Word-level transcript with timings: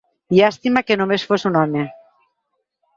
Llàstima 0.37 0.83
que 0.87 0.97
només 1.03 1.27
fos 1.33 1.47
un 1.53 1.63
home. 1.63 1.87